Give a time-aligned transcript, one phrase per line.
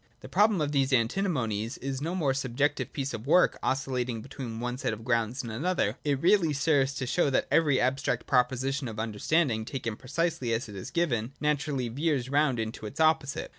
[0.21, 4.79] The problem of these Antinomies is no mere subjective piece of work oscillating between one
[4.79, 8.99] set of grounds and another: it really serves to show that every abstract proposition of
[8.99, 13.49] understanding, taken precisely as it is given, naturally veers round into its opposite.